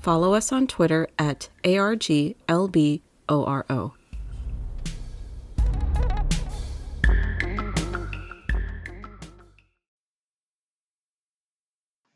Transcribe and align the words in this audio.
follow 0.00 0.32
us 0.32 0.50
on 0.50 0.66
Twitter 0.66 1.06
at 1.18 1.50
ARGLBORO. 1.62 2.32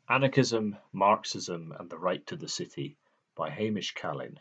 Anarchism, 0.07 0.77
Marxism, 0.93 1.73
and 1.79 1.89
the 1.89 1.97
Right 1.97 2.25
to 2.27 2.35
the 2.35 2.47
City 2.47 2.97
by 3.35 3.49
Hamish 3.49 3.93
Kallin. 3.93 4.39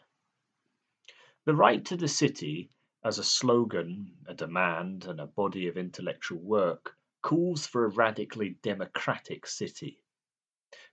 The 1.45 1.55
right 1.55 1.85
to 1.87 1.97
the 1.97 2.09
city, 2.09 2.71
as 3.05 3.19
a 3.19 3.25
slogan, 3.25 4.13
a 4.27 4.35
demand, 4.35 5.05
and 5.05 5.21
a 5.21 5.27
body 5.27 5.69
of 5.69 5.77
intellectual 5.77 6.39
work, 6.39 6.97
calls 7.23 7.67
for 7.67 7.85
a 7.85 7.89
radically 7.89 8.57
democratic 8.63 9.47
city. 9.47 9.99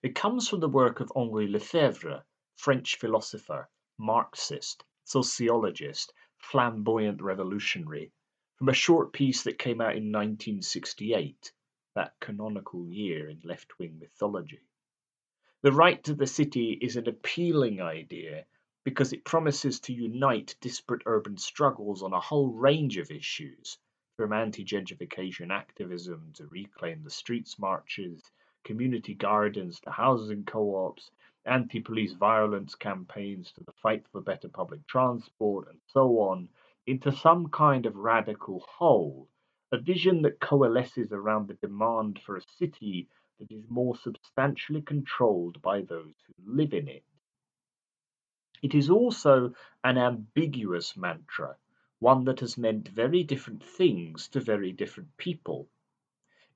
It 0.03 0.15
comes 0.15 0.49
from 0.49 0.59
the 0.59 0.69
work 0.69 0.99
of 0.99 1.11
Henri 1.15 1.47
Lefebvre, 1.47 2.23
French 2.61 2.97
philosopher, 2.97 3.67
Marxist, 3.97 4.83
sociologist, 5.03 6.13
flamboyant 6.37 7.19
revolutionary, 7.19 8.11
from 8.55 8.69
a 8.69 8.73
short 8.73 9.11
piece 9.13 9.41
that 9.41 9.57
came 9.57 9.81
out 9.81 9.95
in 9.95 10.11
1968, 10.11 11.51
that 11.95 12.13
canonical 12.19 12.87
year 12.87 13.29
in 13.29 13.41
left 13.43 13.79
wing 13.79 13.97
mythology. 13.97 14.61
The 15.63 15.71
right 15.71 16.03
to 16.03 16.13
the 16.13 16.27
city 16.27 16.73
is 16.73 16.97
an 16.97 17.09
appealing 17.09 17.81
idea 17.81 18.45
because 18.83 19.11
it 19.11 19.25
promises 19.25 19.79
to 19.79 19.93
unite 19.93 20.55
disparate 20.61 21.01
urban 21.07 21.37
struggles 21.37 22.03
on 22.03 22.13
a 22.13 22.19
whole 22.19 22.53
range 22.53 22.97
of 22.97 23.09
issues, 23.09 23.79
from 24.17 24.33
anti 24.33 24.63
gentrification 24.63 25.49
activism 25.49 26.31
to 26.33 26.45
reclaim 26.45 27.01
the 27.03 27.09
streets 27.09 27.57
marches, 27.57 28.21
community 28.63 29.15
gardens 29.15 29.79
to 29.79 29.89
housing 29.89 30.45
co 30.45 30.75
ops, 30.75 31.09
anti 31.45 31.79
police 31.79 32.13
violence 32.13 32.75
campaigns 32.75 33.51
to 33.51 33.63
the 33.63 33.71
fight 33.71 34.05
for 34.11 34.21
better 34.21 34.47
public 34.47 34.85
transport, 34.87 35.67
and 35.67 35.79
so 35.87 36.19
on, 36.19 36.49
into 36.85 37.11
some 37.11 37.49
kind 37.49 37.85
of 37.85 37.95
radical 37.95 38.59
whole, 38.59 39.27
a 39.71 39.77
vision 39.77 40.21
that 40.21 40.39
coalesces 40.39 41.11
around 41.11 41.47
the 41.47 41.53
demand 41.55 42.19
for 42.19 42.37
a 42.37 42.41
city 42.57 43.07
that 43.39 43.51
is 43.51 43.63
more 43.69 43.95
substantially 43.95 44.81
controlled 44.81 45.61
by 45.61 45.81
those 45.81 46.13
who 46.27 46.33
live 46.53 46.73
in 46.73 46.87
it. 46.87 47.03
It 48.61 48.75
is 48.75 48.89
also 48.91 49.53
an 49.83 49.97
ambiguous 49.97 50.95
mantra, 50.95 51.57
one 51.99 52.25
that 52.25 52.41
has 52.41 52.57
meant 52.57 52.87
very 52.87 53.23
different 53.23 53.63
things 53.63 54.27
to 54.29 54.39
very 54.39 54.71
different 54.71 55.17
people. 55.17 55.67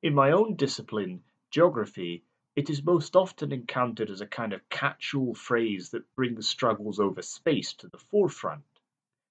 In 0.03 0.14
my 0.14 0.31
own 0.31 0.55
discipline, 0.55 1.23
geography, 1.49 2.23
it 2.56 2.70
is 2.70 2.84
most 2.84 3.17
often 3.17 3.52
encountered 3.52 4.09
as 4.09 4.22
a 4.22 4.28
kind 4.28 4.53
of 4.53 4.70
catch 4.70 5.14
all 5.14 5.34
phrase 5.34 5.89
that 5.89 6.16
brings 6.16 6.48
struggles 6.48 7.02
over 7.02 7.22
space 7.22 7.73
to 7.73 7.88
the 7.89 7.98
forefront. 7.98 8.64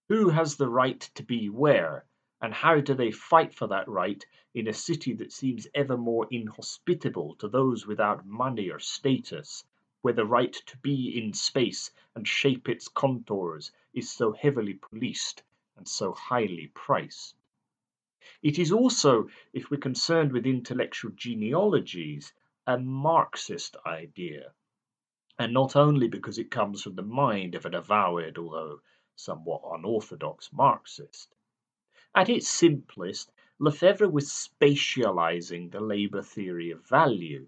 Who 0.08 0.28
has 0.28 0.56
the 0.56 0.69
right 0.69 1.00
to 1.14 1.22
be 1.22 1.48
where, 1.48 2.05
and 2.42 2.52
how 2.52 2.80
do 2.80 2.92
they 2.92 3.11
fight 3.11 3.55
for 3.55 3.67
that 3.69 3.89
right 3.89 4.23
in 4.52 4.68
a 4.68 4.74
city 4.74 5.14
that 5.14 5.33
seems 5.33 5.67
ever 5.74 5.96
more 5.96 6.29
inhospitable 6.30 7.36
to 7.36 7.48
those 7.48 7.86
without 7.86 8.27
money 8.27 8.68
or 8.68 8.79
status, 8.79 9.64
where 10.02 10.13
the 10.13 10.27
right 10.27 10.52
to 10.52 10.77
be 10.79 11.18
in 11.18 11.33
space 11.33 11.90
and 12.14 12.29
shape 12.29 12.68
its 12.68 12.89
contours 12.89 13.73
is 13.95 14.11
so 14.11 14.33
heavily 14.33 14.74
policed 14.74 15.42
and 15.79 15.89
so 15.89 16.13
highly 16.13 16.70
priced. 16.74 17.34
It 18.42 18.58
is 18.58 18.70
also, 18.70 19.30
if 19.55 19.70
we're 19.70 19.79
concerned 19.79 20.33
with 20.33 20.45
intellectual 20.45 21.13
genealogies, 21.13 22.34
a 22.67 22.79
Marxist 22.79 23.77
idea, 23.85 24.55
and 25.39 25.52
not 25.52 25.77
only 25.77 26.08
because 26.08 26.39
it 26.39 26.51
comes 26.51 26.83
from 26.83 26.95
the 26.95 27.02
mind 27.02 27.55
of 27.55 27.67
an 27.67 27.75
avowed, 27.75 28.39
although 28.39 28.80
somewhat 29.17 29.61
unorthodox 29.70 30.51
Marxist. 30.52 31.35
At 32.14 32.30
its 32.30 32.48
simplest, 32.48 33.30
Lefebvre 33.58 34.08
was 34.08 34.30
spatializing 34.30 35.70
the 35.70 35.80
labor 35.80 36.23
theory 36.23 36.70
of 36.70 36.89
value. 36.89 37.47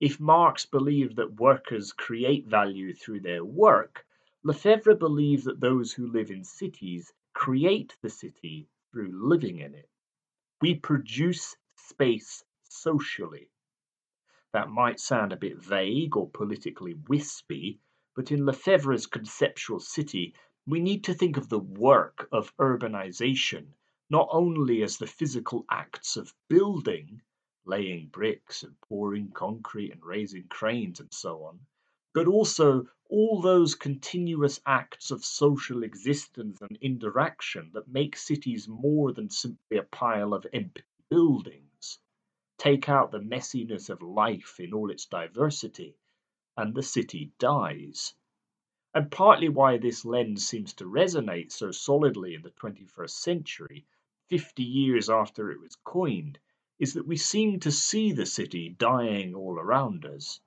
If 0.00 0.18
Marx 0.18 0.64
believed 0.64 1.16
that 1.16 1.40
workers 1.40 1.92
create 1.92 2.46
value 2.46 2.94
through 2.94 3.20
their 3.20 3.44
work, 3.44 4.06
Lefebvre 4.42 4.94
believed 4.94 5.44
that 5.44 5.60
those 5.60 5.92
who 5.92 6.06
live 6.06 6.30
in 6.30 6.44
cities 6.44 7.12
create 7.34 7.94
the 8.00 8.10
city 8.10 8.68
through 8.90 9.10
living 9.12 9.58
in 9.58 9.74
it. 9.74 9.88
We 10.62 10.76
produce 10.76 11.56
space 11.76 12.44
socially. 12.62 13.50
That 14.56 14.70
might 14.70 14.98
sound 15.00 15.34
a 15.34 15.36
bit 15.36 15.58
vague 15.58 16.16
or 16.16 16.30
politically 16.30 16.94
wispy, 16.94 17.78
but 18.14 18.32
in 18.32 18.46
Lefebvre's 18.46 19.06
conceptual 19.06 19.80
city, 19.80 20.32
we 20.66 20.80
need 20.80 21.04
to 21.04 21.12
think 21.12 21.36
of 21.36 21.50
the 21.50 21.58
work 21.58 22.26
of 22.32 22.56
urbanization 22.56 23.74
not 24.08 24.28
only 24.30 24.82
as 24.82 24.96
the 24.96 25.06
physical 25.06 25.66
acts 25.68 26.16
of 26.16 26.32
building, 26.48 27.20
laying 27.66 28.08
bricks 28.08 28.62
and 28.62 28.80
pouring 28.80 29.30
concrete 29.30 29.90
and 29.92 30.02
raising 30.02 30.48
cranes 30.48 31.00
and 31.00 31.12
so 31.12 31.44
on, 31.44 31.60
but 32.14 32.26
also 32.26 32.88
all 33.10 33.42
those 33.42 33.74
continuous 33.74 34.58
acts 34.64 35.10
of 35.10 35.22
social 35.22 35.82
existence 35.82 36.62
and 36.62 36.78
interaction 36.80 37.70
that 37.74 37.88
make 37.88 38.16
cities 38.16 38.66
more 38.66 39.12
than 39.12 39.28
simply 39.28 39.76
a 39.76 39.82
pile 39.82 40.32
of 40.32 40.46
empty 40.54 40.82
buildings. 41.10 41.65
Take 42.58 42.88
out 42.88 43.10
the 43.10 43.20
messiness 43.20 43.90
of 43.90 44.00
life 44.00 44.58
in 44.58 44.72
all 44.72 44.90
its 44.90 45.04
diversity, 45.04 45.94
and 46.56 46.74
the 46.74 46.82
city 46.82 47.30
dies. 47.38 48.14
And 48.94 49.10
partly 49.10 49.50
why 49.50 49.76
this 49.76 50.06
lens 50.06 50.46
seems 50.46 50.72
to 50.74 50.84
resonate 50.84 51.52
so 51.52 51.70
solidly 51.70 52.34
in 52.34 52.40
the 52.40 52.50
21st 52.50 53.10
century 53.10 53.84
50 54.28 54.62
years 54.62 55.10
after 55.10 55.50
it 55.50 55.60
was 55.60 55.76
coined, 55.84 56.38
is 56.78 56.94
that 56.94 57.06
we 57.06 57.16
seem 57.16 57.60
to 57.60 57.70
see 57.70 58.12
the 58.12 58.26
city 58.26 58.70
dying 58.70 59.34
all 59.34 59.58
around 59.58 60.06
us. 60.06 60.40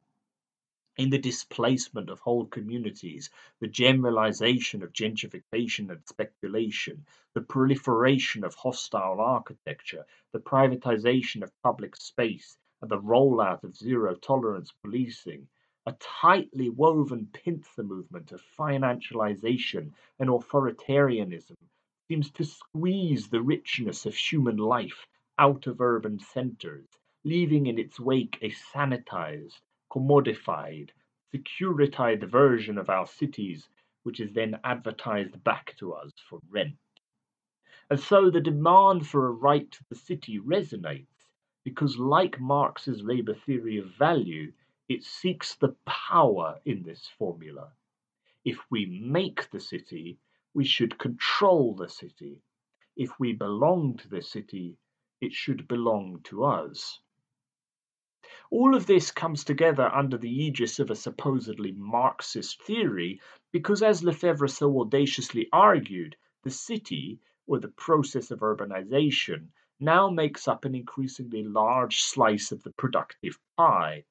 In 1.00 1.12
the 1.12 1.18
displacement 1.18 2.10
of 2.10 2.20
whole 2.20 2.46
communities, 2.48 3.30
the 3.62 3.70
generalization 3.70 4.84
of 4.84 4.92
gentrification 4.92 5.90
and 5.90 6.06
speculation, 6.06 7.06
the 7.34 7.40
proliferation 7.40 8.44
of 8.44 8.54
hostile 8.56 9.22
architecture, 9.22 10.06
the 10.34 10.42
privatization 10.42 11.42
of 11.42 11.58
public 11.64 11.96
space, 11.96 12.58
and 12.82 12.92
the 12.92 13.00
rollout 13.00 13.64
of 13.64 13.78
zero 13.78 14.14
tolerance 14.16 14.74
policing, 14.84 15.48
a 15.86 15.94
tightly 16.02 16.70
woven 16.70 17.28
pincer 17.32 17.84
movement 17.84 18.34
of 18.34 18.42
financialization 18.60 19.94
and 20.20 20.30
authoritarianism 20.30 21.56
seems 22.10 22.30
to 22.32 22.44
squeeze 22.44 23.30
the 23.30 23.42
richness 23.42 24.06
of 24.06 24.14
human 24.18 24.58
life 24.58 25.08
out 25.38 25.66
of 25.66 25.80
urban 25.80 26.20
centers, 26.20 26.90
leaving 27.24 27.68
in 27.68 27.80
its 27.80 28.02
wake 28.02 28.38
a 28.42 28.50
sanitized, 28.50 29.62
commodified, 29.92 30.90
securitized 31.34 32.24
version 32.24 32.78
of 32.78 32.90
our 32.90 33.08
cities, 33.08 33.70
which 34.04 34.20
is 34.20 34.34
then 34.34 34.60
advertised 34.64 35.44
back 35.44 35.76
to 35.78 35.94
us 35.94 36.12
for 36.30 36.40
rent. 36.50 36.76
And 37.90 38.00
so 38.00 38.30
the 38.30 38.42
demand 38.42 39.08
for 39.08 39.28
a 39.28 39.32
right 39.32 39.70
to 39.72 39.84
the 39.90 39.96
city 39.96 40.40
resonates 40.40 41.08
because, 41.64 41.98
like 41.98 42.40
Marx's 42.40 43.02
labor 43.02 43.34
theory 43.34 43.78
of 43.78 43.96
value, 43.98 44.52
it 44.88 45.04
seeks 45.04 45.56
the 45.56 45.76
power 45.86 46.60
in 46.66 46.84
this 46.84 47.08
formula. 47.18 47.72
If 48.46 48.58
we 48.70 48.86
make 48.86 49.50
the 49.52 49.60
city, 49.60 50.18
we 50.54 50.66
should 50.66 50.98
control 50.98 51.76
the 51.76 51.90
city. 51.90 52.42
If 52.96 53.20
we 53.20 53.34
belong 53.34 53.98
to 53.98 54.08
the 54.08 54.22
city, 54.22 54.78
it 55.22 55.34
should 55.34 55.68
belong 55.68 56.22
to 56.24 56.46
us. 56.46 57.00
All 58.52 58.76
of 58.76 58.86
this 58.86 59.12
comes 59.12 59.46
together 59.46 59.90
under 59.94 60.18
the 60.18 60.30
aegis 60.30 60.80
of 60.80 60.92
a 60.92 60.96
supposedly 60.96 61.72
Marxist 61.72 62.62
theory 62.64 63.22
because, 63.54 63.82
as 63.82 64.04
Lefebvre 64.04 64.50
so 64.50 64.82
audaciously 64.82 65.48
argued, 65.54 66.18
the 66.44 66.50
city, 66.50 67.22
or 67.48 67.60
the 67.60 67.70
process 67.70 68.30
of 68.30 68.40
urbanization, 68.40 69.52
now 69.80 70.10
makes 70.10 70.50
up 70.50 70.66
an 70.66 70.76
increasingly 70.76 71.44
large 71.44 72.02
slice 72.02 72.52
of 72.52 72.62
the 72.64 72.72
productive 72.72 73.40
pie. 73.56 74.04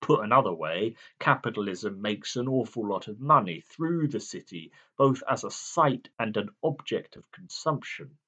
Put 0.00 0.22
another 0.22 0.52
way, 0.52 0.94
capitalism 1.18 2.00
makes 2.00 2.36
an 2.36 2.46
awful 2.46 2.86
lot 2.86 3.08
of 3.08 3.20
money 3.20 3.60
through 3.62 4.06
the 4.06 4.20
city, 4.20 4.70
both 4.96 5.22
as 5.28 5.42
a 5.42 5.50
site 5.50 6.08
and 6.18 6.36
an 6.36 6.50
object 6.62 7.16
of 7.16 7.32
consumption. 7.32 8.18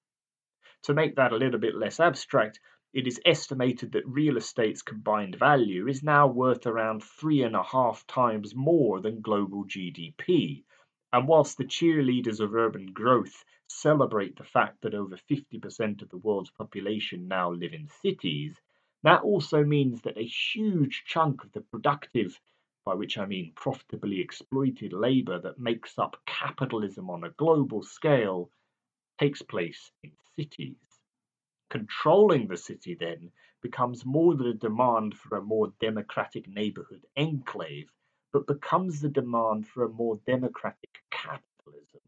To 0.82 0.94
make 0.94 1.14
that 1.16 1.32
a 1.32 1.36
little 1.36 1.60
bit 1.60 1.76
less 1.76 2.00
abstract, 2.00 2.58
it 2.94 3.06
is 3.06 3.20
estimated 3.24 3.92
that 3.92 4.06
real 4.06 4.36
estate's 4.36 4.82
combined 4.82 5.34
value 5.36 5.88
is 5.88 6.02
now 6.02 6.26
worth 6.26 6.66
around 6.66 7.02
three 7.02 7.42
and 7.42 7.56
a 7.56 7.62
half 7.62 8.06
times 8.06 8.54
more 8.54 9.00
than 9.00 9.22
global 9.22 9.64
GDP. 9.64 10.62
And 11.10 11.26
whilst 11.26 11.56
the 11.56 11.64
cheerleaders 11.64 12.40
of 12.40 12.54
urban 12.54 12.92
growth 12.92 13.44
celebrate 13.66 14.36
the 14.36 14.44
fact 14.44 14.82
that 14.82 14.94
over 14.94 15.16
50% 15.16 16.02
of 16.02 16.10
the 16.10 16.18
world's 16.18 16.50
population 16.50 17.28
now 17.28 17.50
live 17.50 17.72
in 17.72 17.88
cities, 18.02 18.60
that 19.02 19.22
also 19.22 19.64
means 19.64 20.02
that 20.02 20.18
a 20.18 20.26
huge 20.26 21.04
chunk 21.06 21.44
of 21.44 21.52
the 21.52 21.62
productive, 21.62 22.38
by 22.84 22.94
which 22.94 23.16
I 23.16 23.24
mean 23.24 23.52
profitably 23.54 24.20
exploited 24.20 24.92
labour 24.92 25.38
that 25.40 25.58
makes 25.58 25.98
up 25.98 26.18
capitalism 26.26 27.08
on 27.08 27.24
a 27.24 27.30
global 27.30 27.82
scale, 27.82 28.50
takes 29.18 29.40
place 29.40 29.90
in 30.02 30.12
cities. 30.36 30.76
Controlling 31.72 32.48
the 32.48 32.56
city, 32.58 32.94
then, 32.94 33.32
becomes 33.62 34.04
more 34.04 34.34
than 34.34 34.48
a 34.48 34.52
demand 34.52 35.16
for 35.16 35.38
a 35.38 35.42
more 35.42 35.72
democratic 35.80 36.46
neighbourhood 36.46 37.06
enclave, 37.16 37.90
but 38.30 38.46
becomes 38.46 39.00
the 39.00 39.08
demand 39.08 39.66
for 39.66 39.82
a 39.84 39.88
more 39.88 40.20
democratic 40.26 41.02
capitalism, 41.10 42.02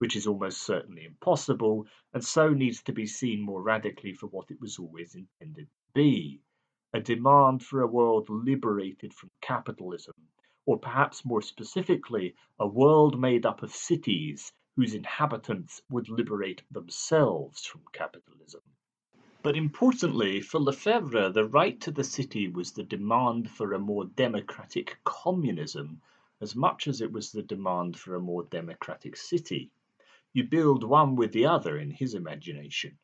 which 0.00 0.14
is 0.14 0.26
almost 0.26 0.60
certainly 0.60 1.06
impossible, 1.06 1.86
and 2.12 2.22
so 2.22 2.50
needs 2.50 2.82
to 2.82 2.92
be 2.92 3.06
seen 3.06 3.40
more 3.40 3.62
radically 3.62 4.12
for 4.12 4.26
what 4.26 4.50
it 4.50 4.60
was 4.60 4.78
always 4.78 5.14
intended 5.14 5.64
to 5.64 5.92
be 5.94 6.42
a 6.92 7.00
demand 7.00 7.64
for 7.64 7.80
a 7.80 7.86
world 7.86 8.28
liberated 8.28 9.14
from 9.14 9.30
capitalism, 9.40 10.14
or 10.66 10.78
perhaps 10.78 11.24
more 11.24 11.40
specifically, 11.40 12.34
a 12.58 12.66
world 12.66 13.18
made 13.18 13.46
up 13.46 13.62
of 13.62 13.74
cities 13.74 14.52
whose 14.76 14.92
inhabitants 14.92 15.80
would 15.88 16.10
liberate 16.10 16.62
themselves 16.70 17.64
from 17.64 17.80
capitalism. 17.90 18.60
But 19.44 19.58
importantly, 19.58 20.40
for 20.40 20.58
Lefebvre, 20.58 21.28
the 21.28 21.44
right 21.44 21.78
to 21.82 21.90
the 21.90 22.02
city 22.02 22.48
was 22.48 22.72
the 22.72 22.82
demand 22.82 23.50
for 23.50 23.74
a 23.74 23.78
more 23.78 24.06
democratic 24.06 24.96
communism 25.04 26.00
as 26.40 26.56
much 26.56 26.88
as 26.88 27.02
it 27.02 27.12
was 27.12 27.30
the 27.30 27.42
demand 27.42 27.98
for 27.98 28.14
a 28.14 28.22
more 28.22 28.44
democratic 28.44 29.18
city. 29.18 29.70
You 30.32 30.44
build 30.44 30.82
one 30.82 31.14
with 31.14 31.32
the 31.32 31.44
other 31.44 31.76
in 31.76 31.90
his 31.90 32.14
imagination. 32.14 32.98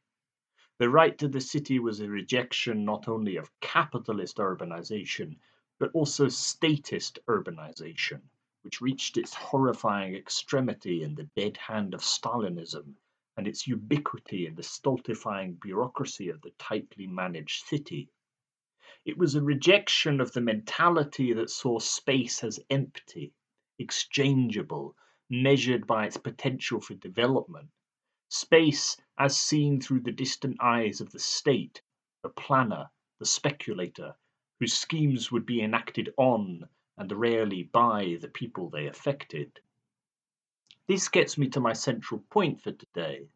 The 0.78 0.88
right 0.88 1.18
to 1.18 1.28
the 1.28 1.42
city 1.42 1.78
was 1.78 2.00
a 2.00 2.08
rejection 2.08 2.86
not 2.86 3.06
only 3.06 3.36
of 3.36 3.60
capitalist 3.60 4.38
urbanization, 4.38 5.36
but 5.78 5.90
also 5.92 6.30
statist 6.30 7.18
urbanization, 7.26 8.22
which 8.62 8.80
reached 8.80 9.18
its 9.18 9.34
horrifying 9.34 10.14
extremity 10.14 11.02
in 11.02 11.16
the 11.16 11.28
dead 11.36 11.58
hand 11.58 11.92
of 11.92 12.00
Stalinism 12.00 12.96
and 13.40 13.48
its 13.48 13.66
ubiquity 13.66 14.46
in 14.46 14.54
the 14.54 14.62
stultifying 14.62 15.54
bureaucracy 15.62 16.28
of 16.28 16.42
the 16.42 16.50
tightly 16.58 17.06
managed 17.06 17.64
city. 17.64 18.10
It 19.06 19.16
was 19.16 19.34
a 19.34 19.40
rejection 19.40 20.20
of 20.20 20.30
the 20.34 20.42
mentality 20.42 21.32
that 21.32 21.48
saw 21.48 21.78
space 21.78 22.44
as 22.44 22.60
empty, 22.68 23.32
exchangeable, 23.78 24.94
measured 25.30 25.86
by 25.86 26.04
its 26.04 26.18
potential 26.18 26.82
for 26.82 26.92
development. 26.96 27.70
Space 28.28 28.98
as 29.16 29.38
seen 29.38 29.80
through 29.80 30.00
the 30.00 30.12
distant 30.12 30.58
eyes 30.60 31.00
of 31.00 31.10
the 31.10 31.18
state, 31.18 31.80
the 32.22 32.28
planner, 32.28 32.90
the 33.20 33.24
speculator, 33.24 34.14
whose 34.58 34.74
schemes 34.74 35.32
would 35.32 35.46
be 35.46 35.62
enacted 35.62 36.12
on 36.18 36.68
and 36.98 37.10
rarely 37.10 37.62
by 37.62 38.18
the 38.20 38.28
people 38.28 38.68
they 38.68 38.86
affected. 38.86 39.60
This 40.90 41.08
gets 41.08 41.38
me 41.38 41.48
to 41.50 41.60
my 41.60 41.72
central 41.72 42.18
point 42.30 42.60
for 42.60 42.72
today. 42.72 43.28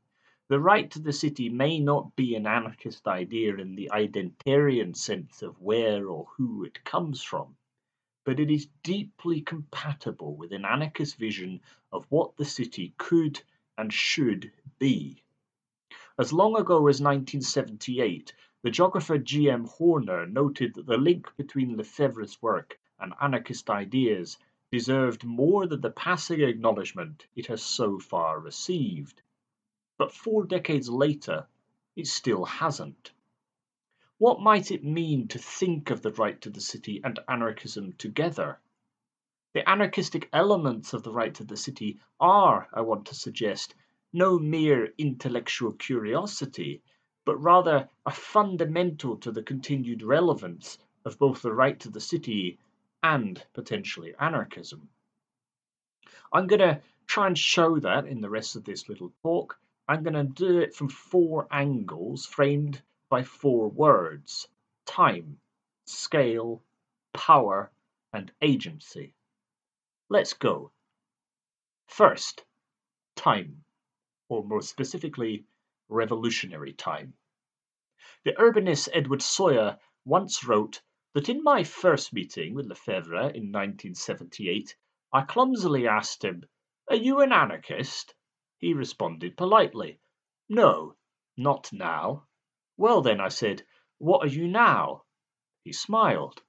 The 0.48 0.58
right 0.58 0.90
to 0.90 0.98
the 0.98 1.12
city 1.12 1.48
may 1.48 1.78
not 1.78 2.16
be 2.16 2.34
an 2.34 2.48
anarchist 2.48 3.06
idea 3.06 3.54
in 3.58 3.76
the 3.76 3.92
identitarian 3.92 4.96
sense 4.96 5.40
of 5.40 5.60
where 5.60 6.08
or 6.08 6.26
who 6.36 6.64
it 6.64 6.82
comes 6.82 7.22
from, 7.22 7.54
but 8.24 8.40
it 8.40 8.50
is 8.50 8.66
deeply 8.82 9.40
compatible 9.40 10.34
with 10.34 10.50
an 10.50 10.64
anarchist 10.64 11.14
vision 11.14 11.60
of 11.92 12.06
what 12.08 12.36
the 12.36 12.44
city 12.44 12.92
could 12.98 13.40
and 13.78 13.92
should 13.92 14.50
be. 14.80 15.22
As 16.18 16.32
long 16.32 16.56
ago 16.56 16.88
as 16.88 17.00
1978, 17.00 18.34
the 18.62 18.70
geographer 18.72 19.16
G. 19.16 19.48
M. 19.48 19.66
Horner 19.66 20.26
noted 20.26 20.74
that 20.74 20.86
the 20.86 20.98
link 20.98 21.30
between 21.36 21.76
Lefebvre's 21.76 22.42
work 22.42 22.80
and 22.98 23.14
anarchist 23.20 23.70
ideas 23.70 24.38
deserved 24.74 25.22
more 25.22 25.68
than 25.68 25.80
the 25.80 25.90
passing 25.90 26.40
acknowledgement 26.40 27.24
it 27.36 27.46
has 27.46 27.62
so 27.62 27.96
far 27.96 28.40
received. 28.40 29.22
But 29.96 30.12
four 30.12 30.44
decades 30.44 30.88
later, 30.88 31.46
it 31.94 32.08
still 32.08 32.44
hasn't. 32.44 33.12
What 34.18 34.40
might 34.40 34.72
it 34.72 34.82
mean 34.82 35.28
to 35.28 35.38
think 35.38 35.90
of 35.90 36.02
the 36.02 36.10
right 36.10 36.40
to 36.40 36.50
the 36.50 36.60
city 36.60 37.00
and 37.04 37.20
anarchism 37.28 37.92
together? 37.92 38.58
The 39.52 39.68
anarchistic 39.68 40.28
elements 40.32 40.92
of 40.92 41.04
the 41.04 41.12
right 41.12 41.34
to 41.36 41.44
the 41.44 41.56
city 41.56 42.00
are, 42.18 42.68
I 42.74 42.80
want 42.80 43.06
to 43.06 43.14
suggest, 43.14 43.76
no 44.12 44.40
mere 44.40 44.92
intellectual 44.98 45.70
curiosity, 45.74 46.82
but 47.24 47.36
rather 47.36 47.88
a 48.04 48.10
fundamental 48.10 49.18
to 49.18 49.30
the 49.30 49.44
continued 49.44 50.02
relevance 50.02 50.78
of 51.04 51.16
both 51.16 51.42
the 51.42 51.54
right 51.54 51.78
to 51.78 51.90
the 51.90 52.00
city 52.00 52.58
and 53.04 53.44
potentially 53.52 54.14
anarchism. 54.18 54.88
I'm 56.32 56.46
going 56.46 56.60
to 56.60 56.80
try 57.06 57.26
and 57.26 57.38
show 57.38 57.78
that 57.78 58.06
in 58.06 58.22
the 58.22 58.30
rest 58.30 58.56
of 58.56 58.64
this 58.64 58.88
little 58.88 59.12
talk. 59.22 59.58
I'm 59.86 60.02
going 60.02 60.14
to 60.14 60.24
do 60.24 60.60
it 60.60 60.74
from 60.74 60.88
four 60.88 61.46
angles 61.50 62.24
framed 62.24 62.80
by 63.10 63.22
four 63.22 63.68
words 63.68 64.48
time, 64.86 65.38
scale, 65.84 66.62
power, 67.12 67.70
and 68.14 68.32
agency. 68.40 69.12
Let's 70.08 70.32
go. 70.32 70.70
First, 71.88 72.42
time, 73.16 73.64
or 74.30 74.42
more 74.44 74.62
specifically, 74.62 75.44
revolutionary 75.90 76.72
time. 76.72 77.12
The 78.24 78.32
urbanist 78.32 78.88
Edward 78.94 79.20
Soja 79.20 79.78
once 80.06 80.42
wrote 80.42 80.80
that 81.14 81.28
in 81.28 81.44
my 81.44 81.62
first 81.62 82.12
meeting 82.12 82.54
with 82.54 82.66
Lefebvre 82.66 83.28
in 83.28 83.52
1978, 83.52 84.74
I 85.12 85.22
clumsily 85.22 85.86
asked 85.86 86.24
him, 86.24 86.42
Are 86.90 86.96
you 86.96 87.20
an 87.20 87.32
anarchist? 87.32 88.12
He 88.58 88.74
responded 88.74 89.36
politely, 89.36 90.00
No, 90.48 90.96
not 91.36 91.72
now. 91.72 92.26
Well 92.76 93.00
then, 93.00 93.20
I 93.20 93.28
said, 93.28 93.64
What 93.98 94.24
are 94.24 94.28
you 94.28 94.48
now? 94.48 95.04
He 95.62 95.72
smiled. 95.72 96.42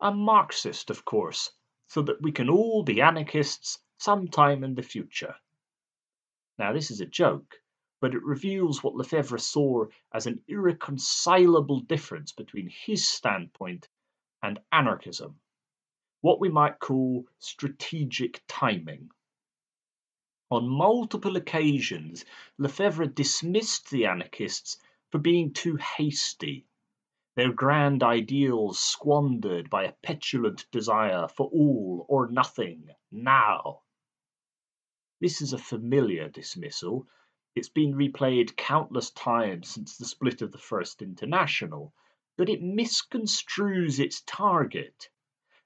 A 0.00 0.12
Marxist, 0.12 0.90
of 0.90 1.06
course, 1.06 1.50
so 1.88 2.02
that 2.02 2.20
we 2.20 2.30
can 2.30 2.50
all 2.50 2.82
be 2.82 3.00
anarchists 3.00 3.78
sometime 3.96 4.62
in 4.64 4.74
the 4.74 4.82
future. 4.82 5.34
Now, 6.58 6.74
this 6.74 6.90
is 6.90 7.00
a 7.00 7.06
joke, 7.06 7.54
but 8.02 8.14
it 8.14 8.22
reveals 8.22 8.82
what 8.82 8.96
Lefebvre 8.96 9.38
saw 9.38 9.86
as 10.12 10.26
an 10.26 10.42
irreconcilable 10.46 11.80
difference 11.80 12.32
between 12.32 12.68
his 12.84 13.08
standpoint 13.08 13.88
and 14.42 14.58
anarchism, 14.72 15.40
what 16.20 16.40
we 16.40 16.48
might 16.48 16.78
call 16.78 17.26
strategic 17.38 18.42
timing. 18.46 19.10
On 20.50 20.68
multiple 20.68 21.36
occasions, 21.36 22.24
Lefebvre 22.58 23.06
dismissed 23.06 23.90
the 23.90 24.06
anarchists 24.06 24.78
for 25.10 25.18
being 25.18 25.52
too 25.52 25.76
hasty, 25.76 26.66
their 27.36 27.52
grand 27.52 28.02
ideals 28.02 28.78
squandered 28.78 29.70
by 29.70 29.84
a 29.84 29.92
petulant 29.92 30.68
desire 30.70 31.28
for 31.28 31.48
all 31.48 32.04
or 32.08 32.28
nothing 32.28 32.90
now. 33.12 33.82
This 35.20 35.40
is 35.40 35.52
a 35.52 35.58
familiar 35.58 36.28
dismissal. 36.28 37.06
It's 37.54 37.68
been 37.68 37.94
replayed 37.94 38.56
countless 38.56 39.10
times 39.10 39.68
since 39.68 39.96
the 39.96 40.06
split 40.06 40.42
of 40.42 40.50
the 40.50 40.58
First 40.58 41.02
International, 41.02 41.94
but 42.40 42.48
it 42.48 42.62
misconstrues 42.62 44.00
its 44.00 44.22
target. 44.22 45.10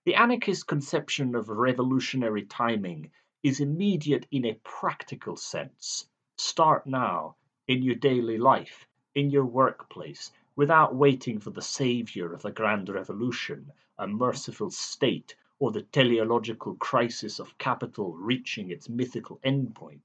The 0.07 0.16
anarchist 0.16 0.66
conception 0.66 1.37
of 1.37 1.49
revolutionary 1.49 2.47
timing 2.47 3.12
is 3.45 3.61
immediate 3.61 4.26
in 4.33 4.45
a 4.45 4.59
practical 4.64 5.37
sense. 5.37 6.09
Start 6.37 6.85
now, 6.85 7.37
in 7.69 7.85
your 7.85 7.95
daily 7.95 8.38
life, 8.38 8.88
in 9.14 9.31
your 9.31 9.45
workplace, 9.45 10.33
without 10.57 10.97
waiting 10.97 11.38
for 11.38 11.50
the 11.50 11.62
savior 11.62 12.35
of 12.35 12.43
the 12.43 12.50
grand 12.50 12.88
revolution, 12.88 13.71
a 13.97 14.09
merciful 14.09 14.73
state, 14.73 15.37
or 15.61 15.71
the 15.71 15.83
teleological 15.83 16.75
crisis 16.75 17.38
of 17.38 17.57
capital 17.57 18.14
reaching 18.14 18.73
its 18.73 18.88
mythical 18.88 19.38
endpoint. 19.45 20.00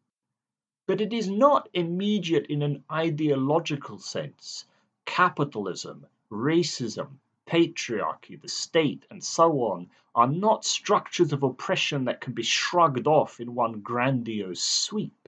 But 0.86 1.02
it 1.02 1.14
is 1.14 1.32
not 1.32 1.68
immediate 1.74 2.46
in 2.46 2.62
an 2.62 2.84
ideological 2.92 3.98
sense. 3.98 4.66
Capitalism, 5.06 6.06
racism, 6.31 7.19
patriarchy, 7.48 8.39
the 8.39 8.48
state, 8.48 9.05
and 9.09 9.24
so 9.24 9.62
on, 9.62 9.89
are 10.13 10.27
not 10.27 10.65
structures 10.65 11.33
of 11.33 11.43
oppression 11.43 12.05
that 12.05 12.21
can 12.21 12.33
be 12.33 12.43
shrugged 12.43 13.07
off 13.07 13.39
in 13.39 13.55
one 13.55 13.81
grandiose 13.81 14.62
sweep. 14.62 15.27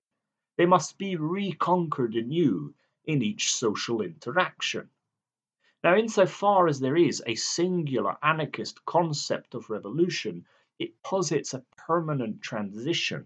They 0.58 0.66
must 0.66 0.98
be 0.98 1.16
reconquered 1.16 2.16
anew 2.16 2.74
in 3.06 3.24
each 3.24 3.54
social 3.54 4.02
interaction. 4.02 4.90
Now, 5.84 5.96
insofar 5.96 6.68
as 6.68 6.80
there 6.80 6.96
is 6.96 7.24
a 7.26 7.34
singular 7.34 8.16
anarchist 8.22 8.86
concept 8.86 9.56
of 9.56 9.72
revolution, 9.72 10.46
it 10.78 11.02
posits 11.02 11.56
a 11.56 11.64
permanent 11.76 12.42
transition. 12.42 13.26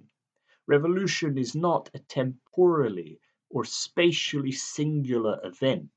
Revolution 0.66 1.38
is 1.38 1.56
not 1.56 1.90
a 1.94 2.00
temporally 2.00 3.20
or 3.50 3.66
spatially 3.66 4.54
singular 4.54 5.40
event. 5.44 5.90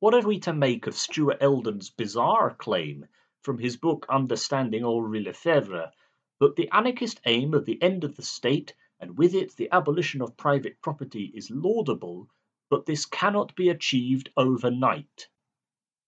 What 0.00 0.14
are 0.14 0.26
we 0.26 0.38
to 0.40 0.54
make 0.54 0.86
of 0.86 0.96
Stuart 0.96 1.36
Elden's 1.42 1.90
bizarre 1.90 2.54
claim 2.54 3.06
from 3.42 3.58
his 3.58 3.76
book 3.76 4.06
Understanding 4.08 4.82
Henri 4.82 5.22
Lefebvre 5.22 5.92
that 6.38 6.56
the 6.56 6.70
anarchist 6.72 7.20
aim 7.26 7.52
of 7.52 7.66
the 7.66 7.80
end 7.82 8.02
of 8.02 8.16
the 8.16 8.22
state 8.22 8.74
and 8.98 9.18
with 9.18 9.34
it 9.34 9.56
the 9.56 9.70
abolition 9.70 10.22
of 10.22 10.38
private 10.38 10.80
property 10.80 11.30
is 11.34 11.50
laudable 11.50 12.30
but 12.70 12.86
this 12.86 13.04
cannot 13.04 13.54
be 13.54 13.68
achieved 13.68 14.30
overnight. 14.38 15.28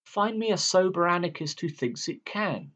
Find 0.05 0.39
me 0.39 0.51
a 0.51 0.57
sober 0.57 1.07
anarchist 1.07 1.61
who 1.61 1.69
thinks 1.69 2.07
it 2.07 2.25
can. 2.25 2.71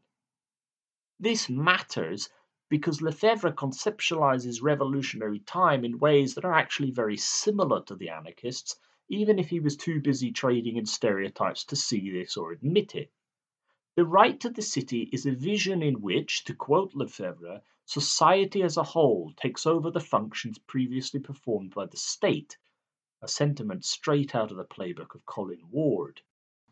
This 1.18 1.48
matters 1.48 2.28
because 2.68 3.02
Lefebvre 3.02 3.50
conceptualizes 3.54 4.62
revolutionary 4.62 5.40
time 5.40 5.84
in 5.84 5.98
ways 5.98 6.36
that 6.36 6.44
are 6.44 6.54
actually 6.54 6.92
very 6.92 7.16
similar 7.16 7.82
to 7.86 7.96
the 7.96 8.10
anarchists, 8.10 8.78
even 9.08 9.38
if 9.38 9.48
he 9.48 9.60
was 9.60 9.76
too 9.76 10.00
busy 10.00 10.30
trading 10.32 10.76
in 10.76 10.86
stereotypes 10.86 11.64
to 11.64 11.76
see 11.76 12.10
this 12.10 12.36
or 12.36 12.52
admit 12.52 12.94
it. 12.94 13.10
The 13.96 14.04
right 14.04 14.38
to 14.40 14.50
the 14.50 14.62
city 14.62 15.08
is 15.12 15.26
a 15.26 15.32
vision 15.32 15.82
in 15.82 16.00
which, 16.00 16.44
to 16.44 16.54
quote 16.54 16.94
Lefebvre, 16.94 17.62
society 17.84 18.62
as 18.62 18.76
a 18.76 18.82
whole 18.82 19.32
takes 19.36 19.66
over 19.66 19.90
the 19.90 20.00
functions 20.00 20.58
previously 20.58 21.20
performed 21.20 21.74
by 21.74 21.86
the 21.86 21.96
state 21.96 22.56
a 23.20 23.26
sentiment 23.26 23.84
straight 23.84 24.36
out 24.36 24.52
of 24.52 24.56
the 24.56 24.64
playbook 24.64 25.16
of 25.16 25.26
Colin 25.26 25.68
Ward. 25.72 26.22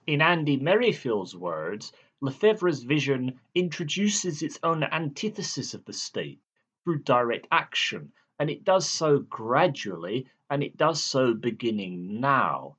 In 0.07 0.23
Andy 0.23 0.57
Merrifield's 0.57 1.35
words, 1.35 1.93
Lefebvre's 2.21 2.85
vision 2.85 3.41
introduces 3.57 4.43
its 4.43 4.57
own 4.63 4.85
antithesis 4.85 5.75
of 5.75 5.85
the 5.85 5.93
state 5.93 6.41
through 6.85 7.03
direct 7.03 7.49
action, 7.51 8.13
and 8.39 8.51
it 8.51 8.65
does 8.65 8.89
so 8.89 9.19
gradually, 9.19 10.27
and 10.51 10.63
it 10.63 10.77
does 10.77 11.03
so 11.03 11.35
beginning 11.35 12.21
now. 12.21 12.77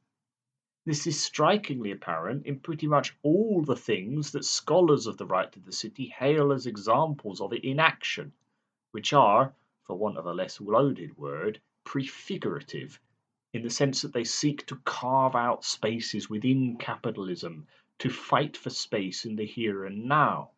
This 0.86 1.06
is 1.06 1.22
strikingly 1.22 1.92
apparent 1.92 2.46
in 2.46 2.60
pretty 2.60 2.88
much 2.88 3.14
all 3.24 3.62
the 3.62 3.76
things 3.76 4.32
that 4.32 4.46
scholars 4.46 5.06
of 5.08 5.18
the 5.18 5.26
right 5.26 5.52
to 5.52 5.60
the 5.60 5.72
city 5.72 6.06
hail 6.08 6.54
as 6.54 6.66
examples 6.66 7.42
of 7.42 7.52
it 7.52 7.64
in 7.64 7.80
action, 7.80 8.32
which 8.92 9.12
are, 9.12 9.54
for 9.84 9.98
want 9.98 10.18
of 10.18 10.26
a 10.26 10.34
less 10.34 10.62
loaded 10.62 11.18
word, 11.18 11.60
prefigurative 11.84 13.00
in 13.54 13.64
the 13.64 13.70
sense 13.70 14.02
that 14.02 14.14
they 14.14 14.24
seek 14.24 14.66
to 14.68 14.76
carve 14.86 15.36
out 15.36 15.66
spaces 15.66 16.30
within 16.30 16.78
capitalism 16.78 17.68
to 18.00 18.10
fight 18.10 18.56
for 18.56 18.70
space 18.70 19.26
in 19.26 19.36
the 19.36 19.46
here 19.46 19.86
and 19.86 20.06
now. 20.06 20.52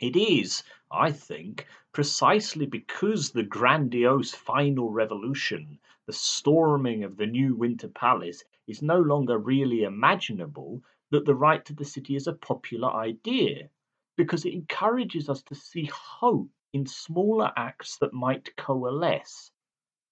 It 0.00 0.14
is, 0.14 0.62
I 0.92 1.10
think, 1.10 1.66
precisely 1.92 2.66
because 2.66 3.32
the 3.32 3.42
grandiose 3.42 4.32
final 4.32 4.92
revolution, 4.92 5.80
the 6.06 6.12
storming 6.12 7.02
of 7.02 7.16
the 7.16 7.26
new 7.26 7.56
Winter 7.56 7.88
Palace, 7.88 8.44
is 8.68 8.80
no 8.80 9.00
longer 9.00 9.38
really 9.38 9.82
imaginable 9.82 10.84
that 11.10 11.24
the 11.24 11.34
right 11.34 11.64
to 11.64 11.74
the 11.74 11.84
city 11.84 12.14
is 12.14 12.28
a 12.28 12.32
popular 12.32 12.88
idea, 12.92 13.70
because 14.16 14.44
it 14.44 14.52
encourages 14.52 15.28
us 15.28 15.42
to 15.42 15.56
see 15.56 15.86
hope 15.86 16.50
in 16.72 16.86
smaller 16.86 17.52
acts 17.56 17.96
that 17.96 18.12
might 18.12 18.54
coalesce. 18.54 19.50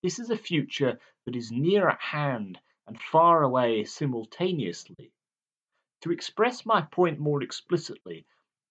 This 0.03 0.19
is 0.19 0.31
a 0.31 0.37
future 0.37 0.99
that 1.27 1.37
is 1.37 1.53
near 1.53 1.89
at 1.89 2.01
hand 2.01 2.59
and 2.89 3.01
far 3.01 3.45
away 3.45 3.85
simultaneously. 3.85 5.13
To 6.01 6.11
express 6.11 6.67
my 6.67 6.83
point 6.83 7.21
more 7.21 7.43
explicitly, 7.43 8.27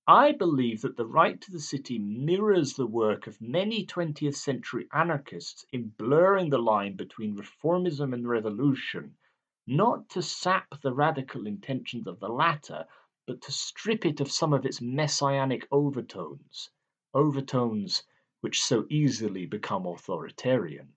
I 0.08 0.34
believe 0.34 0.82
that 0.82 0.98
the 0.98 1.06
right 1.08 1.42
to 1.42 1.52
the 1.52 1.60
city 1.60 1.98
mirrors 1.98 2.76
the 2.76 2.86
work 2.86 3.26
of 3.26 3.42
many 3.42 3.88
20th 3.88 4.36
century 4.36 4.88
anarchists 4.94 5.66
in 5.72 5.90
blurring 5.98 6.52
the 6.52 6.60
line 6.60 6.96
between 6.96 7.36
reformism 7.36 8.14
and 8.14 8.30
revolution, 8.30 9.18
not 9.66 10.08
to 10.10 10.22
sap 10.22 10.80
the 10.82 10.94
radical 10.94 11.48
intentions 11.48 12.06
of 12.06 12.20
the 12.20 12.30
latter, 12.30 12.86
but 13.26 13.42
to 13.42 13.52
strip 13.52 14.06
it 14.06 14.22
of 14.22 14.32
some 14.32 14.54
of 14.54 14.64
its 14.64 14.80
messianic 14.80 15.68
overtones, 15.72 16.70
overtones 17.16 18.04
which 18.42 18.62
so 18.62 18.86
easily 18.92 19.48
become 19.48 19.88
authoritarian. 19.88 20.94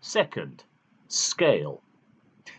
Second, 0.00 0.64
scale. 1.06 1.80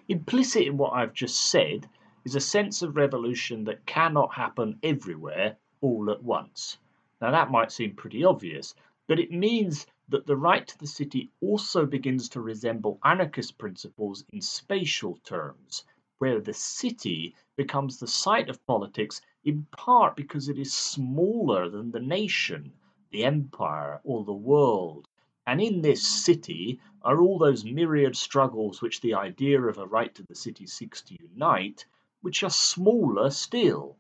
Implicit 0.08 0.66
in 0.66 0.78
what 0.78 0.94
I've 0.94 1.14
just 1.14 1.50
said 1.50 1.90
is 2.28 2.36
a 2.36 2.42
sense 2.42 2.82
of 2.82 2.98
revolution 2.98 3.64
that 3.64 3.86
cannot 3.86 4.34
happen 4.34 4.78
everywhere 4.84 5.56
all 5.80 6.12
at 6.12 6.22
once. 6.22 6.78
Now, 7.22 7.32
that 7.32 7.52
might 7.52 7.72
seem 7.72 7.96
pretty 7.96 8.26
obvious, 8.26 8.76
but 9.08 9.18
it 9.18 9.32
means 9.32 9.88
that 10.10 10.28
the 10.28 10.36
right 10.36 10.68
to 10.68 10.78
the 10.78 10.88
city 10.88 11.32
also 11.40 11.86
begins 11.86 12.28
to 12.28 12.42
resemble 12.42 13.00
anarchist 13.06 13.58
principles 13.58 14.26
in 14.34 14.42
spatial 14.42 15.18
terms, 15.24 15.86
where 16.18 16.42
the 16.42 16.54
city 16.54 17.34
becomes 17.56 17.98
the 17.98 18.08
site 18.08 18.50
of 18.50 18.66
politics 18.68 19.22
in 19.46 19.66
part 19.72 20.18
because 20.18 20.50
it 20.50 20.60
is 20.60 20.74
smaller 20.74 21.70
than 21.70 21.92
the 21.92 22.02
nation, 22.02 22.74
the 23.10 23.24
empire, 23.24 24.02
or 24.04 24.26
the 24.26 24.34
world, 24.34 25.08
and 25.46 25.62
in 25.62 25.82
this 25.82 26.06
city 26.06 26.78
are 27.04 27.22
all 27.22 27.40
those 27.40 27.64
myriad 27.64 28.18
struggles 28.18 28.82
which 28.82 29.00
the 29.00 29.14
idea 29.14 29.62
of 29.62 29.78
a 29.78 29.88
right 29.88 30.14
to 30.14 30.24
the 30.24 30.36
city 30.36 30.68
seeks 30.68 31.02
to 31.02 31.16
unite, 31.22 31.86
which 32.22 32.44
are 32.44 32.50
smaller 32.50 33.30
still. 33.30 33.98